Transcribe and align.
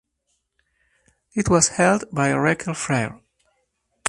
It 1.35 1.47
was 1.47 1.67
held 1.67 2.05
by 2.11 2.31
Raquel 2.31 2.73
Freire. 2.73 3.21